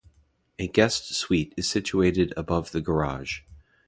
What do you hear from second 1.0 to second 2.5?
suite is situated